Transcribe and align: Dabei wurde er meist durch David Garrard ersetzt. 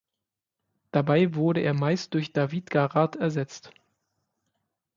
Dabei 0.89 1.35
wurde 1.35 1.59
er 1.59 1.75
meist 1.75 2.15
durch 2.15 2.33
David 2.33 2.71
Garrard 2.71 3.17
ersetzt. 3.17 3.69